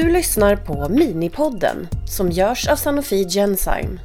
Du 0.00 0.12
lyssnar 0.12 0.56
på 0.56 0.88
Minipodden 0.88 1.88
som 2.06 2.30
görs 2.30 2.68
av 2.68 2.76
Sanofi 2.76 3.28
Genzyme. 3.28 4.00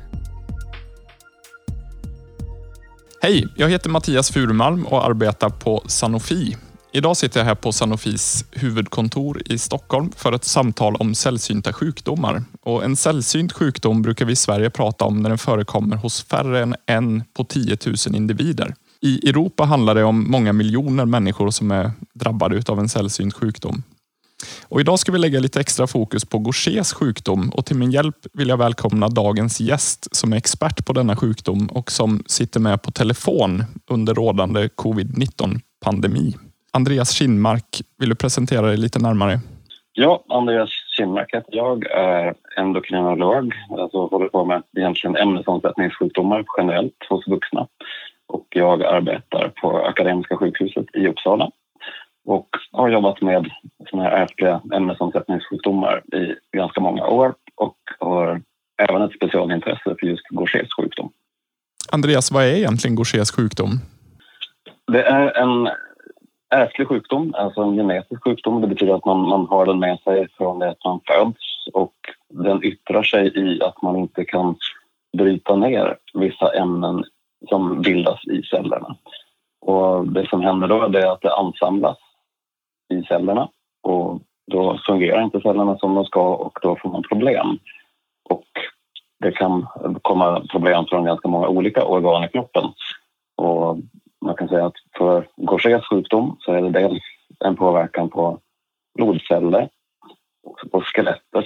Hej, 3.22 3.48
jag 3.56 3.70
heter 3.70 3.90
Mattias 3.90 4.32
Furmalm 4.32 4.86
och 4.86 5.06
arbetar 5.06 5.50
på 5.50 5.84
Sanofi. 5.88 6.58
Idag 6.92 7.18
sitter 7.18 7.40
jag 7.40 7.46
här 7.46 7.56
på 7.56 7.72
Sanofis 7.72 8.46
huvudkontor 8.52 9.42
i 9.46 9.58
Stockholm 9.58 10.12
för 10.16 10.34
ett 10.34 10.44
samtal 10.44 10.96
om 10.96 11.16
sällsynta 11.16 11.74
sjukdomar. 11.74 12.44
Och 12.62 12.84
en 12.84 12.96
sällsynt 12.96 13.54
sjukdom 13.54 14.02
brukar 14.02 14.26
vi 14.26 14.34
i 14.34 14.36
Sverige 14.36 14.70
prata 14.70 15.06
om 15.06 15.22
när 15.22 15.30
den 15.30 15.38
förekommer 15.38 15.96
hos 15.96 16.24
färre 16.24 16.64
än 16.64 16.76
en 16.86 17.24
på 17.34 17.44
10 17.44 17.78
000 17.86 18.16
individer. 18.16 18.76
I 19.02 19.30
Europa 19.30 19.64
handlar 19.64 19.96
det 19.96 20.04
om 20.04 20.32
många 20.32 20.54
miljoner 20.54 21.06
människor 21.06 21.52
som 21.52 21.72
är 21.72 21.92
drabbade 22.14 22.64
av 22.68 22.80
en 22.80 22.90
sällsynt 22.90 23.34
sjukdom. 23.34 23.84
Och 24.70 24.80
idag 24.80 25.00
ska 25.00 25.12
vi 25.12 25.18
lägga 25.18 25.40
lite 25.40 25.60
extra 25.60 25.88
fokus 25.88 26.26
på 26.26 26.40
Gauchers 26.40 26.94
sjukdom 26.94 27.50
och 27.50 27.66
till 27.66 27.76
min 27.76 27.92
hjälp 27.92 28.16
vill 28.34 28.50
jag 28.50 28.58
välkomna 28.58 29.08
dagens 29.08 29.60
gäst 29.60 30.16
som 30.16 30.34
är 30.34 30.38
expert 30.38 30.86
på 30.86 30.94
denna 30.94 31.16
sjukdom 31.16 31.68
och 31.68 31.92
som 31.92 32.24
sitter 32.26 32.60
med 32.60 32.82
på 32.82 32.92
telefon 32.92 33.64
under 33.90 34.14
rådande 34.14 34.68
covid-19 34.68 35.60
pandemi. 35.86 36.34
Andreas 36.74 37.12
Kinmark, 37.12 37.82
vill 38.00 38.10
du 38.10 38.16
presentera 38.16 38.62
dig 38.62 38.78
lite 38.78 39.00
närmare? 39.00 39.40
Ja, 39.94 40.24
Andreas 40.30 40.70
Kinmark 40.98 41.34
heter 41.34 41.56
jag, 41.56 41.86
är 41.86 42.34
endokrinolog, 42.58 43.54
alltså 43.80 44.06
håller 44.06 44.28
på 44.28 44.46
med 44.46 44.64
egentligen 44.78 45.16
ämnesomsättningssjukdomar 45.16 46.46
generellt 46.58 47.06
hos 47.10 47.28
vuxna. 47.28 47.68
Och 48.28 48.48
jag 48.50 48.84
arbetar 48.84 49.52
på 49.62 49.78
Akademiska 49.78 50.38
sjukhuset 50.38 50.86
i 50.94 51.08
Uppsala 51.08 51.52
och 52.26 52.48
har 52.72 52.90
jobbat 52.90 53.22
med 53.22 53.50
såna 53.90 54.04
här 54.04 54.12
ärftliga 54.12 54.62
ämnesomsättningssjukdomar 54.74 56.16
i 56.16 56.36
ganska 56.58 56.82
många 56.82 57.08
år 57.08 57.34
och 57.56 57.78
har 58.00 58.42
även 58.78 59.02
ett 59.02 59.16
specialintresse 59.16 59.96
för 60.00 60.06
just 60.06 60.28
Gauchers 60.30 60.70
sjukdom. 60.78 61.12
Andreas, 61.92 62.32
vad 62.32 62.44
är 62.44 62.56
egentligen 62.56 62.96
Gauchers 62.96 63.32
sjukdom? 63.32 63.70
Det 64.92 65.04
är 65.04 65.38
en 65.38 65.70
ärftlig 66.50 66.88
sjukdom, 66.88 67.34
alltså 67.38 67.62
en 67.62 67.76
genetisk 67.76 68.24
sjukdom. 68.24 68.62
Det 68.62 68.68
betyder 68.68 68.94
att 68.94 69.06
man, 69.06 69.30
man 69.30 69.48
har 69.48 69.66
den 69.66 69.80
med 69.80 70.00
sig 70.00 70.28
från 70.38 70.60
det 70.60 70.70
att 70.70 70.86
man 70.86 71.00
föds 71.08 71.68
och 71.74 71.96
den 72.30 72.64
yttrar 72.64 73.04
sig 73.04 73.38
i 73.38 73.62
att 73.62 73.82
man 73.82 73.96
inte 73.96 74.26
kan 74.26 74.56
bryta 75.18 75.56
ner 75.56 75.98
vissa 76.14 76.54
ämnen 76.54 77.04
som 77.50 77.82
bildas 77.82 78.28
i 78.28 78.44
cellerna. 78.44 78.96
Och 79.62 80.08
det 80.08 80.28
som 80.30 80.42
händer 80.42 80.68
då 80.68 80.82
är 80.82 81.12
att 81.12 81.22
det 81.22 81.36
ansamlas 81.36 81.98
i 82.94 83.04
cellerna 83.04 83.50
och 83.84 84.22
då 84.52 84.80
fungerar 84.88 85.24
inte 85.24 85.42
cellerna 85.42 85.78
som 85.78 85.96
de 85.96 86.06
ska 86.06 86.36
och 86.36 86.60
då 86.62 86.76
får 86.76 86.90
man 86.90 87.04
problem. 87.04 87.60
Och 88.30 88.48
det 89.20 89.32
kan 89.32 89.68
komma 90.02 90.48
problem 90.52 90.86
från 90.90 91.06
ganska 91.06 91.28
många 91.28 91.48
olika 91.48 91.86
organ 91.86 92.24
i 92.24 92.28
kroppen. 92.28 92.64
Och 93.38 93.78
man 94.26 94.36
kan 94.36 94.48
säga 94.48 94.66
att 94.66 94.76
för 94.98 95.28
Gauchers 95.38 95.88
sjukdom 95.90 96.38
så 96.40 96.52
är 96.52 96.62
det 96.62 96.70
dels 96.70 97.04
en 97.46 97.56
påverkan 97.56 98.10
på 98.10 98.40
blodceller 98.98 99.70
och 100.44 100.72
på 100.72 100.82
skelettet 100.82 101.46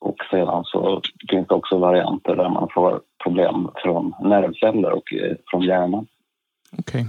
och 0.00 0.16
sedan 0.30 0.64
så 0.64 1.02
finns 1.30 1.48
det 1.48 1.54
också 1.54 1.78
varianter 1.78 2.36
där 2.36 2.48
man 2.48 2.68
får 2.74 3.00
problem 3.24 3.68
från 3.82 4.14
nervceller 4.20 4.90
och 4.90 5.12
eh, 5.12 5.36
från 5.46 5.62
hjärnan. 5.62 6.06
Okej. 6.78 7.00
Okay. 7.00 7.04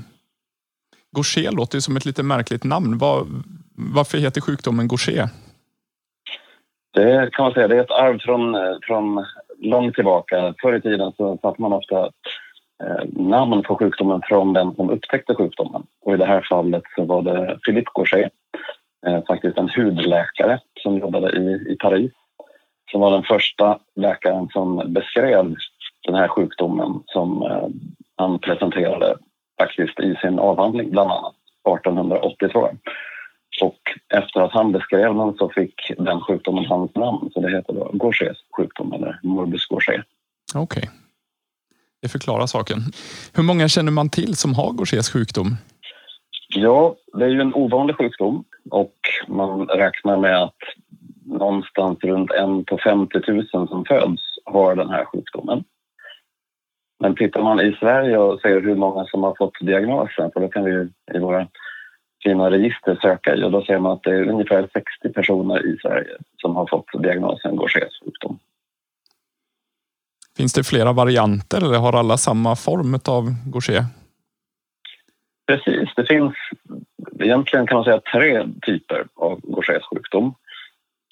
Gaucher 1.16 1.52
låter 1.52 1.78
ju 1.78 1.82
som 1.82 1.98
ett 1.98 2.06
lite 2.06 2.24
märkligt 2.24 2.64
namn. 2.64 2.98
Vad, 2.98 3.28
varför 3.94 4.18
heter 4.18 4.42
sjukdomen 4.42 4.88
Gaucher? 4.88 5.30
Det 6.94 7.30
kan 7.34 7.44
man 7.44 7.54
säga, 7.54 7.68
det 7.68 7.78
är 7.78 7.82
ett 7.82 7.92
arv 7.92 8.20
från, 8.20 8.56
från 8.84 9.26
långt 9.58 9.96
tillbaka. 9.96 10.54
Förr 10.62 10.76
i 10.76 10.82
tiden 10.82 11.12
så 11.18 11.38
satte 11.42 11.62
man 11.62 11.74
ofta 11.74 12.06
eh, 12.84 13.06
namn 13.12 13.64
på 13.64 13.76
sjukdomen 13.76 14.22
från 14.24 14.54
den 14.54 14.76
som 14.76 14.90
upptäckte 14.90 15.36
sjukdomen. 15.36 15.84
Och 16.02 16.14
I 16.14 16.18
det 16.18 16.26
här 16.26 16.46
fallet 16.50 16.84
så 16.96 17.06
var 17.06 17.22
det 17.22 17.60
Philippe 17.66 17.92
Gaucher, 17.96 18.30
eh, 19.08 19.26
faktiskt 19.28 19.58
en 19.58 19.70
hudläkare 19.70 20.60
som 20.84 20.98
jobbade 20.98 21.32
i, 21.32 21.74
i 21.74 21.76
Paris 21.80 22.12
som 22.92 23.02
var 23.02 23.12
den 23.12 23.24
första 23.24 23.80
läkaren 23.96 24.48
som 24.54 24.94
beskrev 24.94 25.56
den 26.06 26.16
här 26.16 26.28
sjukdomen 26.28 27.04
som 27.06 27.44
eh, 27.44 27.68
han 28.16 28.40
presenterade 28.40 29.16
faktiskt 29.60 30.00
i 30.00 30.16
sin 30.22 30.40
avhandling 30.40 30.92
bland 30.92 31.12
annat 31.12 31.36
1882. 31.78 32.70
Och 33.62 33.80
efter 34.14 34.40
att 34.40 34.52
han 34.52 34.72
beskrev 34.72 35.16
den 35.16 35.34
så 35.34 35.50
fick 35.50 35.92
den 35.98 36.22
sjukdomen 36.22 36.66
hans 36.66 36.96
namn, 36.96 37.30
så 37.34 37.42
det 37.42 37.52
heter 37.52 37.74
då 37.74 37.92
Gauchers 37.94 38.38
sjukdom 38.58 38.94
eller 38.94 39.20
morbus 39.24 39.68
Gaucher. 39.68 40.04
Okej. 40.56 40.80
Okay. 40.80 40.90
Det 42.02 42.10
förklarar 42.10 42.46
saken. 42.46 42.78
Hur 43.36 43.44
många 43.44 43.68
känner 43.68 43.92
man 43.92 44.10
till 44.10 44.36
som 44.36 44.54
har 44.54 44.74
Gauchers 44.74 45.10
sjukdom? 45.10 45.56
Ja, 46.56 46.96
det 47.14 47.26
är 47.26 47.30
ju 47.30 47.42
en 47.42 47.54
ovanlig 47.54 47.96
sjukdom 47.96 48.44
och 48.70 48.96
man 49.28 49.68
räknar 49.68 50.18
med 50.18 50.44
att 50.44 50.58
någonstans 51.26 52.00
runt 52.02 52.32
en 52.32 52.66
på 52.66 52.78
50 52.78 53.20
000 53.28 53.48
som 53.68 53.86
föds 53.86 54.22
har 54.46 54.76
den 54.76 54.90
här 54.90 55.06
sjukdomen. 55.06 55.64
Men 57.00 57.16
tittar 57.16 57.44
man 57.44 57.60
i 57.60 57.76
Sverige 57.80 58.18
och 58.18 58.42
ser 58.42 58.62
hur 58.62 58.76
många 58.76 59.06
som 59.06 59.24
har 59.24 59.36
fått 59.38 59.60
diagnosen, 59.62 60.32
för 60.34 60.40
då 60.40 60.48
kan 60.48 60.64
vi 60.64 60.72
ju 60.72 60.90
i 61.14 61.20
våra 61.20 61.48
fina 62.24 62.52
register 62.52 62.98
söka 63.02 63.36
i 63.36 63.44
och 63.44 63.52
då 63.52 63.62
ser 63.66 63.80
man 63.80 63.92
att 63.92 64.04
det 64.04 64.10
är 64.10 64.30
ungefär 64.30 64.70
60 64.74 65.10
personer 65.14 65.66
i 65.66 65.78
Sverige 65.82 66.16
som 66.38 66.56
har 66.56 66.68
fått 66.68 67.04
diagnosen 67.04 67.56
Gauchers 67.56 68.00
sjukdom. 68.06 68.40
Finns 70.38 70.54
det 70.54 70.64
flera 70.64 70.94
varianter 70.94 71.58
eller 71.58 71.78
har 71.78 71.94
alla 71.94 72.18
samma 72.18 72.56
form 72.56 73.00
av 73.08 73.24
Gaucher? 73.46 73.86
Precis, 75.48 75.90
det 75.96 76.06
finns 76.06 76.34
egentligen 77.20 77.68
kan 77.68 77.76
man 77.76 77.84
säga 77.84 78.02
tre 78.14 78.48
typer 78.62 79.06
av 79.16 79.40
Gauchers 79.44 79.84
sjukdom. 79.84 80.34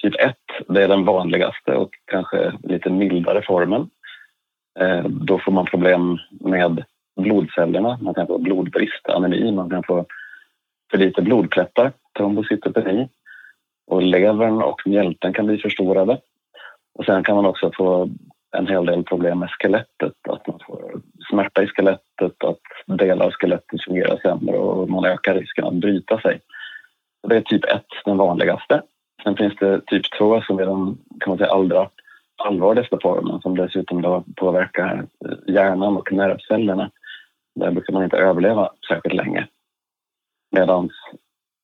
Typ 0.01 0.15
1, 0.19 0.35
det 0.67 0.83
är 0.83 0.87
den 0.87 1.05
vanligaste 1.05 1.75
och 1.75 1.89
kanske 2.05 2.53
lite 2.63 2.89
mildare 2.89 3.41
formen. 3.41 3.89
Eh, 4.79 5.03
då 5.03 5.39
får 5.39 5.51
man 5.51 5.65
problem 5.65 6.17
med 6.29 6.83
blodcellerna. 7.21 7.99
Man 8.01 8.13
kan 8.13 8.27
få 8.27 8.37
blodbrist, 8.37 9.09
anemi, 9.09 9.51
man 9.51 9.69
kan 9.69 9.83
få 9.83 10.05
för 10.91 10.97
lite 10.97 11.21
blodplättar, 11.21 11.91
trombocytopeni. 12.17 13.09
Och 13.87 14.01
levern 14.01 14.61
och 14.61 14.81
mjälten 14.85 15.33
kan 15.33 15.45
bli 15.45 15.57
förstorade. 15.57 16.19
Och 16.99 17.05
sen 17.05 17.23
kan 17.23 17.35
man 17.35 17.45
också 17.45 17.71
få 17.77 18.09
en 18.57 18.67
hel 18.67 18.85
del 18.85 19.03
problem 19.03 19.39
med 19.39 19.49
skelettet. 19.49 20.13
Att 20.29 20.47
man 20.47 20.59
får 20.67 21.01
smärta 21.29 21.63
i 21.63 21.67
skelettet, 21.67 22.43
att 22.43 22.97
delar 22.97 23.25
av 23.25 23.31
skelettet 23.31 23.83
fungerar 23.83 24.17
sämre 24.17 24.57
och 24.57 24.89
man 24.89 25.05
ökar 25.05 25.33
risken 25.33 25.65
att 25.65 25.73
bryta 25.73 26.21
sig. 26.21 26.39
Det 27.27 27.35
är 27.35 27.41
typ 27.41 27.65
1, 27.65 27.83
den 28.05 28.17
vanligaste. 28.17 28.81
Sen 29.23 29.35
finns 29.35 29.55
det 29.55 29.81
typ 29.85 30.17
2 30.17 30.41
som 30.41 30.59
är 30.59 30.65
den 30.65 30.97
kan 31.19 31.29
man 31.29 31.37
säga, 31.37 31.51
allra 31.51 31.89
allvarligaste 32.39 32.97
formen 33.01 33.41
som 33.41 33.57
dessutom 33.57 34.01
då 34.01 34.23
påverkar 34.35 35.05
hjärnan 35.47 35.97
och 35.97 36.11
nervcellerna. 36.11 36.91
Där 37.55 37.71
brukar 37.71 37.93
man 37.93 38.03
inte 38.03 38.17
överleva 38.17 38.69
särskilt 38.89 39.15
länge. 39.15 39.47
Medan 40.51 40.89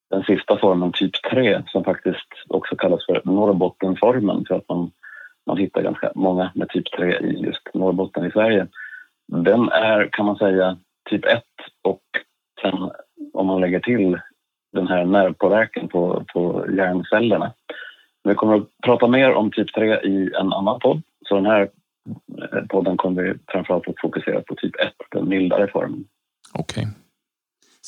den 0.09 0.23
sista 0.23 0.57
formen, 0.57 0.91
typ 0.91 1.11
3, 1.31 1.63
som 1.67 1.83
faktiskt 1.83 2.27
också 2.47 2.75
kallas 2.75 3.05
för 3.05 3.21
Norrbottenformen 3.25 4.45
för 4.47 4.55
att 4.55 4.69
man, 4.69 4.91
man 5.45 5.57
hittar 5.57 5.81
ganska 5.81 6.11
många 6.15 6.51
med 6.55 6.69
typ 6.69 6.91
3 6.91 7.19
i 7.19 7.39
just 7.45 7.73
Norrbotten 7.73 8.25
i 8.25 8.31
Sverige. 8.31 8.67
Den 9.27 9.69
är, 9.69 10.09
kan 10.11 10.25
man 10.25 10.35
säga, 10.35 10.77
typ 11.09 11.25
1 11.25 11.43
och 11.83 12.01
sen 12.61 12.91
om 13.33 13.47
man 13.47 13.61
lägger 13.61 13.79
till 13.79 14.19
den 14.73 14.87
här 14.87 15.05
nervpåverkan 15.05 15.87
på, 15.87 16.23
på 16.33 16.65
hjärncellerna. 16.77 17.53
Vi 18.23 18.35
kommer 18.35 18.55
att 18.55 18.67
prata 18.83 19.07
mer 19.07 19.33
om 19.33 19.51
typ 19.51 19.73
3 19.73 20.01
i 20.01 20.31
en 20.39 20.53
annan 20.53 20.79
podd. 20.79 21.01
Så 21.27 21.35
den 21.35 21.45
här 21.45 21.69
eh, 22.41 22.65
podden 22.69 22.97
kommer 22.97 23.23
vi 23.23 23.33
framförallt 23.47 23.87
att 23.87 24.01
fokusera 24.01 24.41
på 24.41 24.55
typ 24.55 24.75
1, 24.75 24.93
den 25.11 25.29
mildare 25.29 25.67
formen. 25.67 26.05
Okej. 26.53 26.83
Okay. 26.83 27.04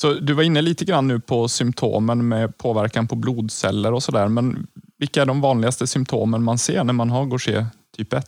Så 0.00 0.12
du 0.12 0.32
var 0.32 0.42
inne 0.42 0.62
lite 0.62 0.84
grann 0.84 1.08
nu 1.08 1.20
på 1.20 1.48
symptomen 1.48 2.28
med 2.28 2.58
påverkan 2.58 3.08
på 3.08 3.16
blodceller 3.16 3.92
och 3.92 4.02
sådär. 4.02 4.28
Men 4.28 4.66
vilka 4.98 5.22
är 5.22 5.26
de 5.26 5.40
vanligaste 5.40 5.86
symptomen 5.86 6.42
man 6.42 6.58
ser 6.58 6.84
när 6.84 6.92
man 6.92 7.10
har 7.10 7.24
Gaucher 7.24 7.64
typ 7.96 8.12
1? 8.12 8.24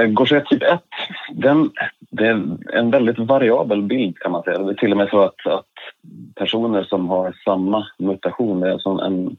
Eh, 0.00 0.06
Gaucher 0.06 0.40
typ 0.40 0.62
1, 0.62 0.80
den, 1.32 1.70
det 2.10 2.26
är 2.26 2.58
en 2.72 2.90
väldigt 2.90 3.18
variabel 3.18 3.82
bild 3.82 4.18
kan 4.18 4.32
man 4.32 4.42
säga. 4.42 4.58
Det 4.58 4.72
är 4.72 4.74
till 4.74 4.90
och 4.90 4.96
med 4.96 5.08
så 5.08 5.20
att, 5.20 5.46
att 5.46 5.74
personer 6.34 6.84
som 6.84 7.08
har 7.08 7.34
samma 7.44 7.86
mutation, 7.98 8.60
det 8.60 8.68
är 8.68 8.72
alltså 8.72 8.88
en, 8.88 9.36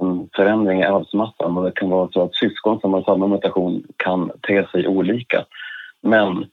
en 0.00 0.28
förändring 0.36 0.80
i 0.80 0.84
arvsmassan 0.84 1.58
och 1.58 1.64
det 1.64 1.72
kan 1.72 1.90
vara 1.90 2.08
så 2.12 2.22
att 2.22 2.34
syskon 2.34 2.80
som 2.80 2.92
har 2.92 3.02
samma 3.02 3.26
mutation 3.26 3.84
kan 3.96 4.30
te 4.48 4.66
sig 4.66 4.88
olika. 4.88 5.44
Men 6.02 6.46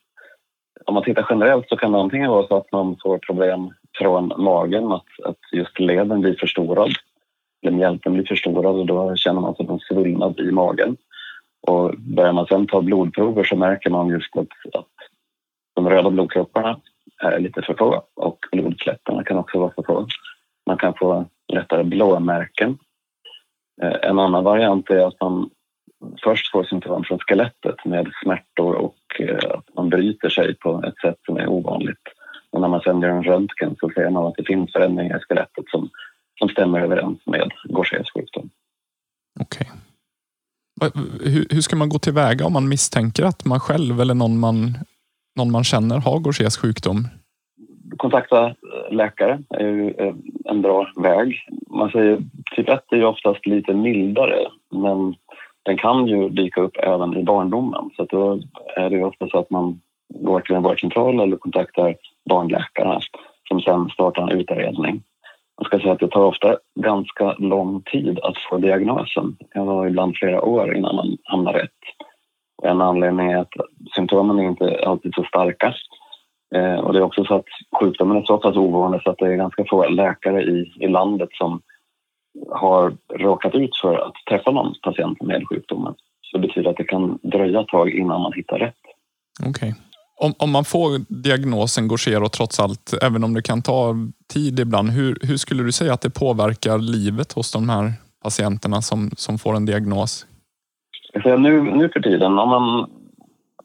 om 0.85 0.93
man 0.93 1.03
tittar 1.03 1.27
generellt 1.29 1.69
så 1.69 1.77
kan 1.77 1.91
det 1.91 1.99
antingen 1.99 2.31
vara 2.31 2.47
så 2.47 2.57
att 2.57 2.71
man 2.71 2.97
får 3.03 3.17
problem 3.17 3.73
från 3.97 4.33
magen, 4.37 4.91
att, 4.91 5.05
att 5.25 5.37
just 5.51 5.79
leden 5.79 6.21
blir 6.21 6.35
förstorad. 6.35 6.91
eller 7.61 7.77
mjälten 7.77 8.13
blir 8.13 8.25
förstorad 8.25 8.75
och 8.75 8.85
då 8.85 9.15
känner 9.15 9.41
man 9.41 9.55
sig 9.55 9.65
en 9.69 9.79
svullnad 9.79 10.39
i 10.39 10.51
magen. 10.51 10.97
Och 11.67 11.93
börjar 11.97 12.33
man 12.33 12.45
sen 12.45 12.67
ta 12.67 12.81
blodprover 12.81 13.43
så 13.43 13.55
märker 13.55 13.89
man 13.89 14.07
just 14.07 14.37
att, 14.37 14.47
att 14.73 14.87
de 15.75 15.89
röda 15.89 16.09
blodkropparna 16.09 16.79
är 17.23 17.39
lite 17.39 17.61
för 17.61 17.73
få 17.73 18.03
och 18.15 18.37
blodplättarna 18.51 19.23
kan 19.23 19.37
också 19.37 19.59
vara 19.59 19.71
för 19.75 19.83
få. 19.83 20.07
Man 20.65 20.77
kan 20.77 20.93
få 20.93 21.25
lättare 21.53 21.83
blåmärken. 21.83 22.77
Eh, 23.81 24.09
en 24.09 24.19
annan 24.19 24.43
variant 24.43 24.89
är 24.89 25.07
att 25.07 25.21
man 25.21 25.49
först 26.23 26.51
får 26.51 26.63
symptom 26.63 27.03
från 27.03 27.19
skelettet 27.19 27.85
med 27.85 28.11
smärtor 28.23 28.73
och 28.75 28.95
eh, 29.19 29.51
att 29.51 29.75
man 29.75 29.89
bryter 29.89 30.29
sig 30.29 30.55
på 30.55 30.83
ett 30.87 30.99
sätt 31.01 31.17
som 31.25 31.37
är 31.37 31.47
ovanligt. 31.47 32.03
Och 32.51 32.61
när 32.61 32.67
man 32.67 32.81
sen 32.81 33.01
gör 33.01 33.09
en 33.09 33.23
röntgen 33.23 33.75
så 33.79 33.89
ser 33.89 34.09
man 34.09 34.25
att 34.25 34.35
det 34.37 34.43
finns 34.43 34.71
förändringar 34.71 35.17
i 35.17 35.19
skelettet 35.19 35.65
som, 35.71 35.89
som 36.39 36.49
stämmer 36.49 36.79
överens 36.79 37.19
med 37.25 37.51
Gauchers 37.63 38.11
sjukdom. 38.13 38.49
Okej. 39.39 39.67
Hur, 41.23 41.45
hur 41.49 41.61
ska 41.61 41.75
man 41.75 41.89
gå 41.89 41.99
tillväga 41.99 42.45
om 42.45 42.53
man 42.53 42.69
misstänker 42.69 43.23
att 43.23 43.45
man 43.45 43.59
själv 43.59 44.01
eller 44.01 44.13
någon 44.13 44.39
man, 44.39 44.77
någon 45.35 45.51
man 45.51 45.63
känner 45.63 45.97
har 45.97 46.19
Gauchers 46.19 46.57
sjukdom? 46.57 47.07
Kontakta 47.97 48.55
läkare 48.91 49.43
är 49.49 49.67
ju 49.67 49.89
eh, 49.89 50.15
en 50.45 50.61
bra 50.61 50.91
väg. 50.95 51.47
Man 51.69 51.91
säger 51.91 52.17
typ 52.55 52.69
1 52.69 52.83
är 52.91 52.95
ju 52.95 53.05
oftast 53.05 53.45
lite 53.45 53.73
mildare 53.73 54.47
men 54.71 55.15
den 55.69 55.77
kan 55.77 56.07
ju 56.07 56.29
dyka 56.29 56.61
upp 56.61 56.77
även 56.77 57.17
i 57.17 57.23
barndomen. 57.23 57.89
Så 57.95 58.05
då 58.05 58.39
är 58.75 58.89
det 58.89 59.03
ofta 59.03 59.29
så 59.29 59.39
att 59.39 59.49
man 59.49 59.81
går 60.09 60.39
till 60.39 60.55
en 60.55 60.63
vårdcentral 60.63 61.19
eller 61.19 61.37
kontaktar 61.37 61.95
barnläkare 62.29 62.99
som 63.47 63.61
sen 63.61 63.89
startar 63.89 64.21
en 64.21 64.39
utredning. 64.39 65.03
Jag 65.57 65.65
ska 65.65 65.79
säga 65.79 65.91
att 65.91 65.99
det 65.99 66.07
tar 66.07 66.25
ofta 66.25 66.57
ganska 66.79 67.33
lång 67.33 67.81
tid 67.81 68.19
att 68.19 68.37
få 68.37 68.57
diagnosen. 68.57 69.35
Det 69.39 69.45
kan 69.53 69.65
vara 69.65 69.87
ibland 69.87 70.15
flera 70.17 70.41
år 70.41 70.75
innan 70.75 70.95
man 70.95 71.17
hamnar 71.23 71.53
rätt. 71.53 71.81
En 72.63 72.81
anledning 72.81 73.31
är 73.31 73.37
att 73.37 73.53
symptomen 73.95 74.39
är 74.39 74.43
inte 74.43 74.79
alltid 74.85 75.13
så 75.15 75.23
starka. 75.23 75.73
Eh, 76.55 76.79
och 76.79 76.93
det 76.93 76.99
är 76.99 77.03
också 77.03 77.25
så 77.25 77.35
att 77.35 77.79
sjukdomen 77.79 78.17
är 78.17 78.23
så 78.23 78.37
pass 78.37 78.55
ovanlig 78.55 79.01
så 79.01 79.09
att 79.09 79.17
det 79.17 79.25
är 79.25 79.35
ganska 79.35 79.65
få 79.69 79.87
läkare 79.87 80.41
i, 80.43 80.73
i 80.79 80.87
landet 80.87 81.29
som 81.31 81.61
har 82.51 82.97
råkat 83.13 83.55
ut 83.55 83.77
för 83.81 83.95
att 83.95 84.13
träffa 84.29 84.51
någon 84.51 84.73
patient 84.81 85.21
med 85.21 85.47
sjukdomen. 85.49 85.93
Så 86.21 86.37
det 86.37 86.47
betyder 86.47 86.69
att 86.69 86.77
det 86.77 86.83
kan 86.83 87.19
dröja 87.21 87.61
ett 87.61 87.67
tag 87.67 87.89
innan 87.89 88.21
man 88.21 88.33
hittar 88.33 88.59
rätt. 88.59 88.75
Okej. 89.39 89.49
Okay. 89.49 89.73
Om, 90.21 90.33
om 90.37 90.51
man 90.51 90.65
får 90.65 90.89
diagnosen 91.23 91.87
Gaucher 91.87 92.29
trots 92.29 92.59
allt, 92.59 92.93
även 93.01 93.23
om 93.23 93.33
det 93.33 93.41
kan 93.41 93.61
ta 93.61 93.95
tid 94.33 94.59
ibland, 94.59 94.89
hur, 94.89 95.17
hur 95.21 95.37
skulle 95.37 95.63
du 95.63 95.71
säga 95.71 95.93
att 95.93 96.01
det 96.01 96.09
påverkar 96.09 96.77
livet 96.77 97.33
hos 97.33 97.51
de 97.51 97.69
här 97.69 97.93
patienterna 98.23 98.81
som, 98.81 99.09
som 99.17 99.37
får 99.37 99.55
en 99.55 99.65
diagnos? 99.65 100.25
Jag 101.13 101.41
nu, 101.41 101.61
nu 101.61 101.89
för 101.89 101.99
tiden, 101.99 102.39
om 102.39 102.49
man, 102.49 102.89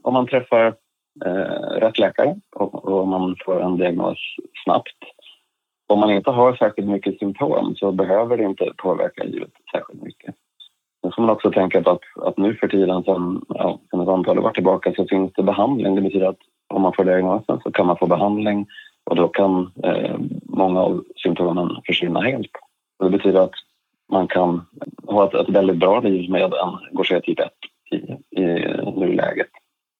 om 0.02 0.14
man 0.14 0.26
träffar 0.26 0.67
eh, 1.25 1.81
rätt 1.81 1.99
läkare 1.99 2.37
och, 2.56 2.84
och 2.84 3.08
man 3.08 3.37
får 3.44 3.62
en 3.62 3.76
diagnos 3.76 4.19
snabbt 4.64 4.99
om 5.86 6.00
man 6.00 6.10
inte 6.10 6.31
har 6.31 6.56
särskilt 6.56 6.88
mycket 6.88 7.19
symptom 7.19 7.75
så 7.76 7.92
behöver 7.92 8.36
det 8.36 8.44
inte 8.44 8.72
påverka 8.76 9.25
livet 9.25 9.50
särskilt 9.72 10.02
mycket. 10.02 10.34
Sen 11.02 11.12
får 11.12 11.22
man 11.22 11.31
också 11.31 11.50
tänka 11.50 11.82
på 11.82 11.90
att, 11.90 12.26
att 12.26 12.36
nu 12.36 12.54
för 12.54 12.69
tiden, 12.69 13.04
sen 13.04 13.44
ja, 13.48 13.81
sedan 13.90 14.00
ett 14.00 14.08
antal 14.08 14.38
år 14.38 14.50
tillbaka, 14.50 14.92
så 14.96 15.06
finns 15.06 15.32
det 15.32 15.42
behandling. 15.42 15.94
Det 15.94 16.00
betyder 16.00 16.26
att 16.26 16.38
om 16.69 16.82
man 16.82 16.92
får 16.92 17.04
diagnosen 17.04 17.60
så 17.62 17.72
kan 17.72 17.86
man 17.86 17.96
få 17.96 18.06
behandling 18.06 18.66
och 19.04 19.16
då 19.16 19.28
kan 19.28 19.72
eh, 19.84 20.16
många 20.42 20.81
av 20.81 21.04
symptomen 21.16 21.76
försvinna 21.86 22.20
helt. 22.20 22.50
Och 22.98 23.10
det 23.10 23.16
betyder 23.16 23.40
att 23.40 23.54
man 24.12 24.28
kan 24.28 24.66
ha 25.06 25.28
ett, 25.28 25.34
ett 25.34 25.48
väldigt 25.48 25.76
bra 25.76 26.00
liv 26.00 26.31
med 26.31 26.42
en 26.42 26.78
Gaucher 26.92 27.20
typ 27.20 27.40
1 27.40 27.50
i, 27.90 27.96
i 28.40 28.44
nuläget. 28.96 29.50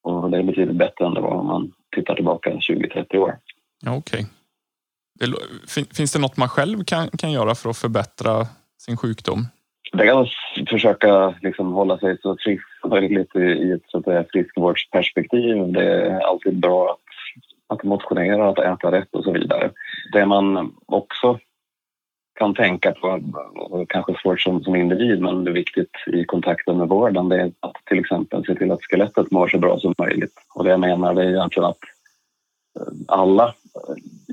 Och 0.03 0.31
det 0.31 0.43
betyder 0.43 0.73
bättre 0.73 1.07
än 1.07 1.15
det 1.15 1.21
var 1.21 1.31
om 1.31 1.47
man 1.47 1.73
tittar 1.97 2.15
tillbaka 2.15 2.51
20-30 2.51 3.17
år. 3.17 3.39
Okej. 3.87 3.99
Okay. 3.99 4.25
Finns 5.97 6.13
det 6.13 6.19
något 6.19 6.37
man 6.37 6.49
själv 6.49 6.85
kan, 6.85 7.09
kan 7.09 7.33
göra 7.33 7.55
för 7.55 7.71
att 7.71 7.77
förbättra 7.77 8.47
sin 8.79 8.97
sjukdom? 8.97 9.47
Det 9.93 10.07
kan 10.07 10.17
man 10.17 10.29
försöka 10.69 11.35
liksom 11.43 11.73
hålla 11.73 11.99
sig 11.99 12.19
så 12.23 12.37
frisk 12.45 12.65
som 12.81 12.91
möjligt 12.91 13.37
i 13.37 13.71
ett 13.71 13.83
så 13.87 13.99
att 13.99 14.05
säga, 14.05 14.25
friskvårdsperspektiv. 14.33 15.73
Det 15.73 15.85
är 15.85 16.21
alltid 16.21 16.61
bra 16.61 16.91
att, 16.91 17.79
att 17.79 17.85
motionera, 17.85 18.49
att 18.49 18.59
äta 18.59 18.93
rätt 18.93 19.15
och 19.15 19.25
så 19.25 19.33
vidare. 19.33 19.71
Det 20.13 20.27
man 20.27 20.75
också 20.87 21.39
kan 22.39 22.55
tänka 22.55 22.93
på, 22.93 23.21
och 23.55 23.91
kanske 23.91 24.15
svårt 24.23 24.41
som, 24.41 24.65
som 24.65 24.77
individ 24.77 25.21
men 25.21 25.45
det 25.45 25.51
är 25.51 25.55
viktigt 25.55 25.91
i 26.07 26.25
kontakten 26.25 26.79
med 26.79 26.89
vården, 26.89 27.29
det 27.29 27.41
är 27.41 27.53
att 27.61 27.77
till 27.85 27.99
exempel 27.99 28.45
se 28.47 28.55
till 28.55 28.73
att 28.73 28.85
skelettet 28.85 29.31
mår 29.31 29.49
så 29.49 29.59
bra 29.59 29.79
som 29.79 29.95
möjligt. 29.99 30.35
Och 30.55 30.65
det 30.65 30.71
jag 30.71 30.81
menar 30.81 31.15
det 31.15 31.23
är 31.23 31.29
egentligen 31.29 31.69
att 31.69 31.79
eh, 32.81 32.93
alla, 33.09 33.55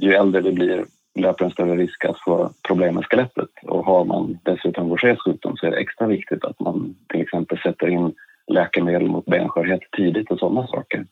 ju 0.01 0.13
äldre 0.13 0.41
du 0.41 0.51
blir, 0.51 0.85
löper 1.19 1.45
en 1.45 1.51
större 1.51 1.75
risk 1.75 2.05
att 2.05 2.19
få 2.19 2.51
problem 2.67 2.95
med 2.95 3.05
skelettet. 3.05 3.49
Och 3.63 3.85
har 3.85 4.05
man 4.05 4.39
dessutom 4.43 4.89
Gauchers 4.89 5.19
sjukdom 5.19 5.57
så 5.57 5.65
är 5.65 5.71
det 5.71 5.77
extra 5.77 6.07
viktigt 6.07 6.45
att 6.45 6.59
man 6.59 6.95
till 7.07 7.21
exempel 7.21 7.57
sätter 7.57 7.87
in 7.87 8.13
läkemedel 8.47 9.07
mot 9.07 9.25
benskörhet 9.25 9.81
tidigt 9.97 10.31
och 10.31 10.39
sådana 10.39 10.67
saker. 10.67 11.05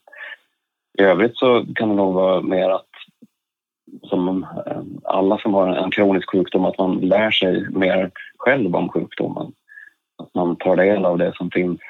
I 0.98 1.02
övrigt 1.02 1.36
så 1.36 1.66
kan 1.74 1.88
det 1.88 1.94
nog 1.94 2.14
vara 2.14 2.40
mer 2.40 2.70
att 2.70 2.86
som 4.02 4.42
eh, 4.66 4.82
alla 5.04 5.38
som 5.38 5.54
har 5.54 5.68
en 5.68 5.90
kronisk 5.90 6.30
sjukdom 6.30 6.64
att 6.64 6.78
man 6.78 7.00
lär 7.00 7.30
sig 7.30 7.68
mer 7.70 8.10
själv 8.38 8.76
om 8.76 8.88
sjukdomen. 8.88 9.52
Att 10.22 10.34
man 10.34 10.56
tar 10.56 10.76
del 10.76 11.04
av 11.04 11.18
det 11.18 11.32
som 11.36 11.50
finns 11.50 11.80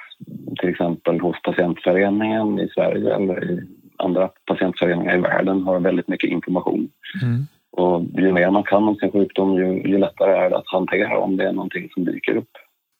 till 0.60 0.68
exempel 0.68 1.20
hos 1.20 1.42
patientföreningen 1.42 2.58
i 2.58 2.68
Sverige 2.68 3.14
eller 3.14 3.50
i 3.50 3.66
andra 4.00 4.30
patientföreningar 4.46 5.18
i 5.18 5.20
världen 5.20 5.62
har 5.62 5.80
väldigt 5.80 6.08
mycket 6.08 6.30
information. 6.30 6.88
Mm. 7.22 7.46
Och 7.72 8.02
ju 8.14 8.32
mer 8.32 8.50
man 8.50 8.62
kan 8.62 8.88
om 8.88 8.96
sin 8.96 9.12
sjukdom, 9.12 9.54
ju, 9.54 9.82
ju, 9.90 9.98
lättare 9.98 10.32
är 10.32 10.50
det 10.50 10.56
att 10.56 10.68
hantera 10.68 11.18
om 11.18 11.36
det 11.36 11.44
är 11.44 11.52
någonting 11.52 11.88
som 11.94 12.04
dyker 12.04 12.36
upp. 12.36 12.50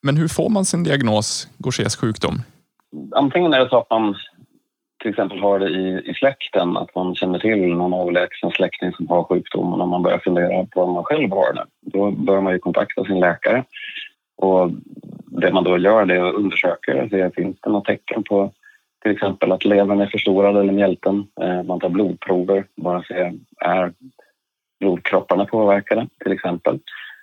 Men 0.03 0.17
hur 0.17 0.29
får 0.29 0.49
man 0.49 0.65
sin 0.65 0.85
diagnos 0.85 1.49
Gauchers 1.59 1.97
sjukdom? 1.97 2.35
Antingen 3.15 3.53
är 3.53 3.61
det 3.61 3.69
så 3.69 3.79
att 3.79 3.91
man 3.91 4.15
till 5.01 5.11
exempel 5.11 5.41
har 5.41 5.59
det 5.59 5.69
i, 5.69 6.11
i 6.11 6.15
släkten, 6.15 6.77
att 6.77 6.95
man 6.95 7.15
känner 7.15 7.39
till 7.39 7.75
någon 7.75 7.95
avlägsen 7.95 8.51
släkting 8.51 8.93
som 8.93 9.09
har 9.09 9.25
sjukdomen 9.25 9.81
och 9.81 9.89
man 9.89 10.03
börjar 10.03 10.19
fundera 10.19 10.67
på 10.67 10.83
om 10.83 10.93
man 10.93 11.05
själv 11.05 11.31
har 11.31 11.53
det. 11.53 11.65
Då 11.81 12.11
bör 12.11 12.41
man 12.41 12.53
ju 12.53 12.59
kontakta 12.59 13.05
sin 13.05 13.21
läkare. 13.21 13.65
Och 14.37 14.71
det 15.27 15.53
man 15.53 15.65
då 15.65 15.79
gör 15.79 16.05
det 16.05 16.17
är 16.17 16.29
att 16.29 16.35
undersöka, 16.35 17.09
se 17.09 17.31
finns 17.31 17.57
det 17.61 17.71
något 17.71 17.85
tecken 17.85 18.23
på 18.23 18.53
till 19.03 19.11
exempel 19.11 19.53
att 19.53 19.65
levern 19.65 20.01
är 20.01 20.07
förstorad 20.07 20.57
eller 20.57 20.73
mjälten. 20.73 21.27
Eh, 21.41 21.63
man 21.63 21.81
tar 21.81 21.89
blodprover, 21.89 22.65
bara 22.77 23.03
se 23.03 23.33
är 23.61 23.93
blodkropparna 24.81 25.45
påverkade 25.45 26.09
till 26.23 26.33
exempel. 26.33 26.79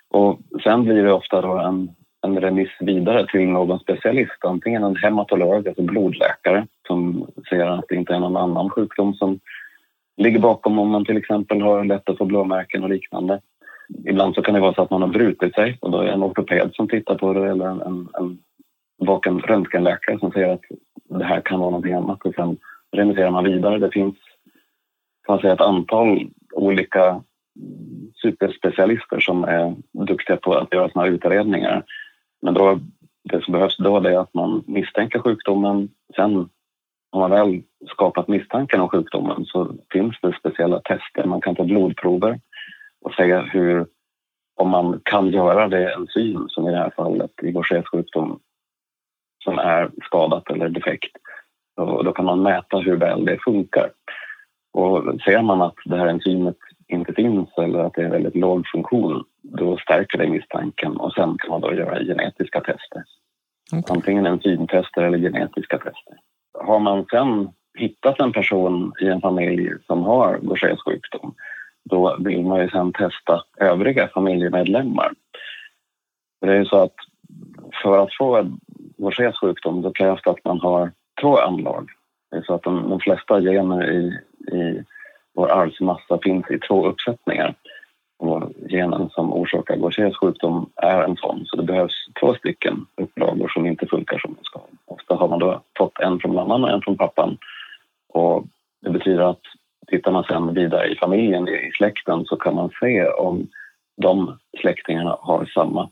Och 0.09 0.39
sen 0.63 0.83
blir 0.83 1.03
det 1.03 1.13
ofta 1.13 1.41
då 1.41 1.57
en, 1.57 1.89
en 2.21 2.41
remiss 2.41 2.71
vidare 2.79 3.27
till 3.27 3.47
någon 3.47 3.79
specialist, 3.79 4.45
antingen 4.45 4.83
en 4.83 4.95
hematolog, 4.95 5.67
alltså 5.67 5.83
blodläkare, 5.83 6.67
som 6.87 7.27
ser 7.49 7.65
att 7.65 7.85
det 7.89 7.95
inte 7.95 8.13
är 8.13 8.19
någon 8.19 8.37
annan 8.37 8.69
sjukdom 8.69 9.13
som 9.13 9.39
ligger 10.17 10.39
bakom 10.39 10.79
om 10.79 10.89
man 10.89 11.05
till 11.05 11.17
exempel 11.17 11.61
har 11.61 11.85
lätt 11.85 12.09
att 12.09 12.17
få 12.17 12.25
blåmärken 12.25 12.83
och 12.83 12.89
liknande. 12.89 13.41
Ibland 14.05 14.35
så 14.35 14.41
kan 14.41 14.53
det 14.53 14.59
vara 14.59 14.73
så 14.73 14.81
att 14.81 14.89
man 14.89 15.01
har 15.01 15.09
brutit 15.09 15.55
sig 15.55 15.77
och 15.81 15.91
då 15.91 15.99
är 15.99 16.05
det 16.05 16.11
en 16.11 16.23
ortoped 16.23 16.69
som 16.73 16.87
tittar 16.87 17.15
på 17.15 17.33
det 17.33 17.51
eller 17.51 17.65
en, 17.65 17.81
en, 17.81 18.09
en 18.19 18.37
vaken 19.05 19.39
röntgenläkare 19.39 20.19
som 20.19 20.31
säger 20.31 20.53
att 20.53 20.61
det 21.09 21.25
här 21.25 21.41
kan 21.41 21.59
vara 21.59 21.69
någonting 21.69 21.93
annat 21.93 22.25
och 22.25 22.33
sen 22.35 22.57
remitterar 22.91 23.31
man 23.31 23.43
vidare. 23.43 23.79
Det 23.79 23.91
finns 23.91 24.15
kan 25.27 25.33
man 25.33 25.41
säga, 25.41 25.53
ett 25.53 25.61
antal 25.61 26.29
olika 26.51 27.21
superspecialister 28.21 29.19
som 29.19 29.43
är 29.43 29.75
duktiga 29.91 30.37
på 30.37 30.53
att 30.53 30.73
göra 30.73 30.89
sådana 30.89 31.07
utredningar. 31.07 31.83
Men 32.41 32.53
då, 32.53 32.79
det 33.23 33.43
som 33.43 33.51
behövs 33.51 33.77
då 33.77 33.97
är 33.97 34.19
att 34.19 34.33
man 34.33 34.63
misstänker 34.67 35.19
sjukdomen. 35.19 35.89
Sen 36.15 36.49
har 37.11 37.19
man 37.19 37.31
väl 37.31 37.61
skapat 37.87 38.27
misstanken 38.27 38.81
om 38.81 38.89
sjukdomen 38.89 39.45
så 39.45 39.75
finns 39.91 40.15
det 40.21 40.37
speciella 40.39 40.79
tester. 40.79 41.23
Man 41.25 41.41
kan 41.41 41.55
ta 41.55 41.63
blodprover 41.63 42.39
och 43.01 43.13
se 43.13 43.35
hur, 43.35 43.85
om 44.55 44.69
man 44.69 45.01
kan 45.03 45.29
göra 45.29 45.67
det 45.67 45.93
enzym 45.93 46.49
som 46.49 46.67
i 46.67 46.71
det 46.71 46.77
här 46.77 46.93
fallet 46.95 47.31
i 47.43 47.51
Gauchers 47.51 47.87
sjukdom 47.87 48.39
som 49.43 49.59
är 49.59 49.89
skadat 50.05 50.51
eller 50.51 50.69
defekt. 50.69 51.17
Och 51.75 52.03
då 52.03 52.11
kan 52.11 52.25
man 52.25 52.43
mäta 52.43 52.77
hur 52.77 52.95
väl 52.95 53.25
det 53.25 53.37
funkar. 53.43 53.91
Och 54.73 55.21
ser 55.25 55.41
man 55.41 55.61
att 55.61 55.75
det 55.85 55.97
här 55.97 56.07
enzymet 56.07 56.57
inte 56.87 57.13
finns 57.13 57.49
eller 57.57 57.79
att 57.79 57.93
det 57.93 58.03
är 58.03 58.09
väldigt 58.09 58.35
låg 58.35 58.67
funktion, 58.67 59.23
då 59.41 59.77
stärker 59.77 60.17
det 60.17 60.29
misstanken 60.29 60.97
och 60.97 61.13
sen 61.13 61.37
kan 61.37 61.49
man 61.49 61.61
då 61.61 61.73
göra 61.73 62.03
genetiska 62.03 62.61
tester. 62.61 63.03
Okay. 63.71 63.95
Antingen 63.95 64.25
enzymtester 64.25 65.01
eller 65.01 65.17
genetiska 65.17 65.77
tester. 65.77 66.17
Har 66.53 66.79
man 66.79 67.05
sen 67.11 67.49
hittat 67.77 68.19
en 68.19 68.31
person 68.31 68.93
i 69.01 69.07
en 69.07 69.21
familj 69.21 69.71
som 69.87 70.03
har 70.03 70.37
Gauchers 70.37 70.79
sjukdom, 70.85 71.35
då 71.89 72.17
vill 72.19 72.43
man 72.43 72.61
ju 72.61 72.69
sen 72.69 72.93
testa 72.93 73.43
övriga 73.57 74.07
familjemedlemmar. 74.07 75.11
det 76.41 76.51
är 76.51 76.59
ju 76.59 76.65
så 76.65 76.77
att 76.77 76.95
för 77.83 78.03
att 78.03 78.13
få 78.17 78.49
Gauchers 78.97 79.39
sjukdom 79.39 79.81
då 79.81 79.91
krävs 79.91 80.21
det 80.23 80.29
att 80.31 80.45
man 80.45 80.59
har 80.59 80.91
två 81.21 81.37
anlag. 81.37 81.89
Det 82.31 82.37
är 82.37 82.41
så 82.41 82.53
att 82.53 82.63
de, 82.63 82.89
de 82.89 82.99
flesta 82.99 83.41
gener 83.41 83.91
i, 83.91 84.19
i 84.57 84.83
vår 85.35 85.51
arvsmassa 85.51 86.19
finns 86.23 86.51
i 86.51 86.59
två 86.59 86.87
uppsättningar. 86.87 87.55
Och 88.19 88.51
genen 88.69 89.09
som 89.09 89.33
orsakar 89.33 89.75
Gauchers 89.75 90.17
sjukdom 90.17 90.69
är 90.75 91.01
en 91.01 91.15
sån, 91.15 91.45
så 91.45 91.57
det 91.57 91.63
behövs 91.63 92.07
två 92.19 92.33
stycken 92.33 92.85
upplagor 93.01 93.47
som 93.47 93.65
inte 93.65 93.87
funkar 93.87 94.19
som 94.19 94.33
de 94.33 94.43
ska. 94.43 94.59
Ofta 94.85 95.15
har 95.15 95.27
man 95.27 95.39
då 95.39 95.61
fått 95.77 95.99
en 95.99 96.19
från 96.19 96.35
mamman 96.35 96.63
och 96.63 96.69
en 96.69 96.81
från 96.81 96.97
pappan. 96.97 97.37
Och 98.09 98.45
det 98.81 98.89
betyder 98.89 99.29
att 99.29 99.41
tittar 99.87 100.11
man 100.11 100.23
sen 100.23 100.53
vidare 100.53 100.87
i 100.87 100.95
familjen, 100.95 101.47
i 101.47 101.71
släkten, 101.77 102.25
så 102.25 102.35
kan 102.35 102.55
man 102.55 102.69
se 102.79 103.07
om 103.07 103.47
de 104.01 104.37
släktingarna 104.61 105.17
har 105.19 105.45
samma 105.45 105.89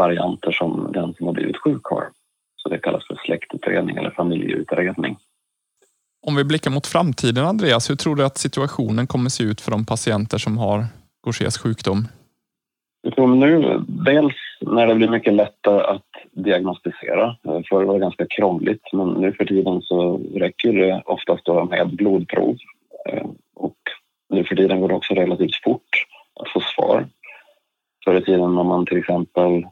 varianter 0.00 0.52
som 0.52 0.92
den 0.92 1.14
som 1.14 1.26
har 1.26 1.34
blivit 1.34 1.56
sjuk 1.56 1.84
har. 1.84 2.04
Så 2.56 2.68
det 2.68 2.78
kallas 2.78 3.06
för 3.06 3.16
släktutredning 3.24 3.96
eller 3.96 4.10
familjeutredning. 4.10 5.16
Om 6.26 6.36
vi 6.36 6.44
blickar 6.44 6.70
mot 6.70 6.86
framtiden, 6.86 7.44
Andreas, 7.44 7.90
hur 7.90 7.96
tror 7.96 8.16
du 8.16 8.24
att 8.24 8.38
situationen 8.38 9.06
kommer 9.06 9.30
se 9.30 9.44
ut 9.44 9.60
för 9.60 9.70
de 9.70 9.84
patienter 9.86 10.38
som 10.38 10.58
har 10.58 10.84
Gauchers 11.24 11.58
sjukdom? 11.58 12.08
Jag 13.02 13.14
tror 13.14 13.28
nu, 13.28 13.80
dels 13.88 14.34
när 14.60 14.86
det 14.86 14.94
blir 14.94 15.08
mycket 15.08 15.32
lättare 15.32 15.80
att 15.82 16.10
diagnostisera. 16.32 17.36
Förr 17.42 17.84
var 17.84 17.94
det 17.94 18.00
ganska 18.00 18.26
krångligt, 18.26 18.92
men 18.92 19.08
nu 19.08 19.32
för 19.32 19.44
tiden 19.44 19.82
så 19.82 20.20
räcker 20.34 20.72
det 20.72 21.02
oftast 21.06 21.46
med 21.70 21.96
blodprov. 21.96 22.56
Eh, 23.08 23.26
och 23.56 23.78
nu 24.28 24.44
för 24.44 24.56
tiden 24.56 24.80
går 24.80 24.88
det 24.88 24.94
också 24.94 25.14
relativt 25.14 25.56
fort 25.64 25.90
att 26.40 26.48
få 26.48 26.60
svar. 26.60 27.06
Förr 28.04 28.14
i 28.14 28.24
tiden 28.24 28.58
om 28.58 28.66
man 28.66 28.86
till 28.86 28.98
exempel 28.98 29.66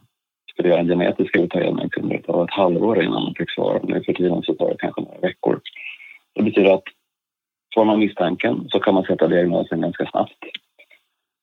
studera 0.58 0.74
göra 0.74 0.80
en 0.80 0.88
genetisk 0.88 1.36
utredning 1.36 1.88
kunde 1.88 2.16
det 2.16 2.22
ta 2.22 2.44
ett 2.44 2.50
halvår 2.50 3.02
innan 3.02 3.22
man 3.22 3.34
fick 3.34 3.50
svar. 3.50 3.80
Nu 3.82 4.02
för 4.02 4.12
tiden 4.12 4.42
så 4.42 4.54
tar 4.54 4.68
det 4.68 4.76
kanske 4.78 5.00
några 5.00 5.18
veckor. 5.18 5.60
Det 6.34 6.42
betyder 6.42 6.74
att 6.74 6.82
får 7.74 7.84
man 7.84 7.98
misstanken 7.98 8.68
så 8.68 8.80
kan 8.80 8.94
man 8.94 9.04
sätta 9.04 9.28
diagnosen 9.28 9.80
ganska 9.80 10.06
snabbt. 10.06 10.44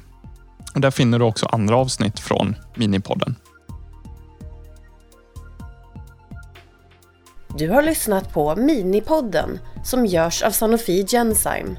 Där 0.74 0.90
finner 0.90 1.18
du 1.18 1.24
också 1.24 1.46
andra 1.46 1.76
avsnitt 1.76 2.20
från 2.20 2.56
Minipodden. 2.76 3.36
Du 7.58 7.70
har 7.70 7.82
lyssnat 7.82 8.32
på 8.32 8.56
Minipodden 8.56 9.58
som 9.84 10.06
görs 10.06 10.42
av 10.42 10.50
Sanofi 10.50 11.06
Genzyme. 11.06 11.76